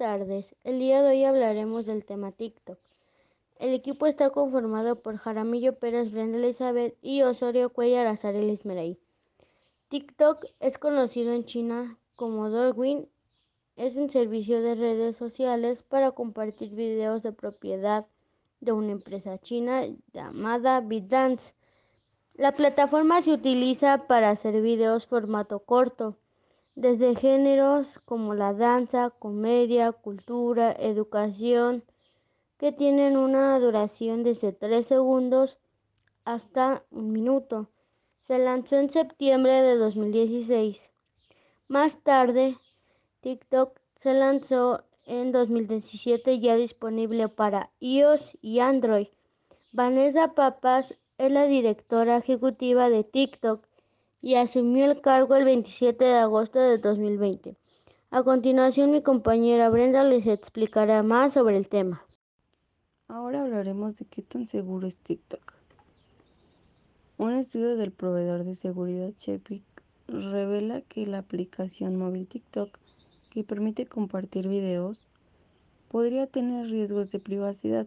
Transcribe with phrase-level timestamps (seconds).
[0.00, 0.56] tardes.
[0.64, 2.78] El día de hoy hablaremos del tema TikTok.
[3.58, 8.98] El equipo está conformado por Jaramillo Pérez, Brenda Elizabeth y Osorio Cuellar Azarel Ismerey.
[9.90, 13.10] TikTok es conocido en China como Douyin.
[13.76, 18.06] Es un servicio de redes sociales para compartir videos de propiedad
[18.60, 19.82] de una empresa china
[20.14, 21.52] llamada ByteDance.
[22.36, 26.16] La plataforma se utiliza para hacer videos formato corto
[26.80, 31.82] desde géneros como la danza, comedia, cultura, educación,
[32.56, 35.58] que tienen una duración desde 3 segundos
[36.24, 37.68] hasta un minuto.
[38.26, 40.90] Se lanzó en septiembre de 2016.
[41.68, 42.56] Más tarde,
[43.20, 49.08] TikTok se lanzó en 2017 ya disponible para iOS y Android.
[49.70, 53.69] Vanessa Papas es la directora ejecutiva de TikTok
[54.22, 57.56] y asumió el cargo el 27 de agosto de 2020.
[58.10, 62.04] A continuación, mi compañera Brenda les explicará más sobre el tema.
[63.08, 65.54] Ahora hablaremos de qué tan seguro es TikTok.
[67.18, 69.62] Un estudio del proveedor de seguridad Chepic
[70.06, 72.78] revela que la aplicación móvil TikTok,
[73.30, 75.06] que permite compartir videos,
[75.88, 77.86] podría tener riesgos de privacidad.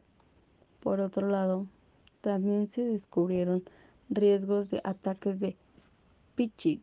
[0.80, 1.68] Por otro lado,
[2.22, 3.64] también se descubrieron
[4.10, 5.58] riesgos de ataques de
[6.36, 6.82] Pichig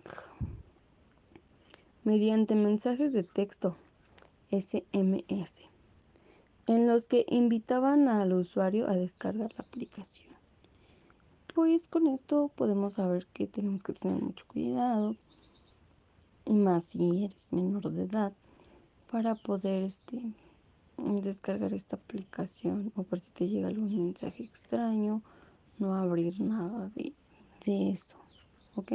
[2.05, 3.77] mediante mensajes de texto
[4.53, 5.63] SMS
[6.69, 10.33] en los que invitaban al usuario a descargar la aplicación.
[11.53, 15.17] Pues con esto podemos saber que tenemos que tener mucho cuidado
[16.45, 18.33] y más si eres menor de edad
[19.11, 20.33] para poder este,
[20.97, 25.23] descargar esta aplicación o por si te llega algún mensaje extraño
[25.79, 27.13] no abrir nada de,
[27.67, 28.17] de eso
[28.77, 28.93] ok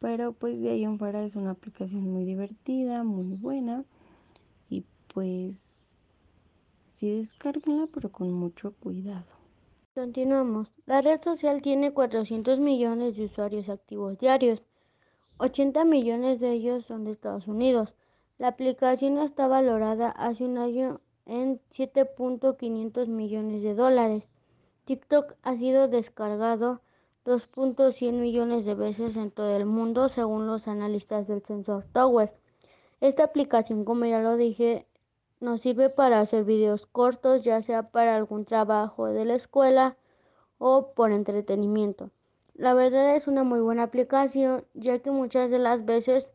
[0.00, 3.84] pero pues de ahí en fuera es una aplicación muy divertida, muy buena.
[4.68, 5.98] Y pues
[6.92, 9.26] sí descárguenla, pero con mucho cuidado.
[9.94, 10.72] Continuamos.
[10.86, 14.62] La red social tiene 400 millones de usuarios activos diarios.
[15.38, 17.94] 80 millones de ellos son de Estados Unidos.
[18.38, 24.28] La aplicación está valorada hace un año en 7.500 millones de dólares.
[24.86, 26.80] TikTok ha sido descargado
[27.30, 32.32] 2.100 millones de veces en todo el mundo según los analistas del Sensor Tower.
[33.00, 34.88] Esta aplicación, como ya lo dije,
[35.38, 39.96] nos sirve para hacer videos cortos, ya sea para algún trabajo de la escuela
[40.58, 42.10] o por entretenimiento.
[42.54, 46.28] La verdad es una muy buena aplicación, ya que muchas de las veces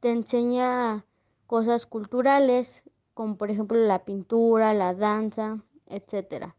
[0.00, 1.06] te enseña
[1.46, 2.82] cosas culturales,
[3.14, 6.56] como por ejemplo la pintura, la danza, etcétera.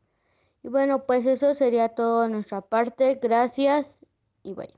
[0.64, 3.20] Y bueno, pues eso sería todo de nuestra parte.
[3.22, 3.88] Gracias
[4.44, 4.74] y bye.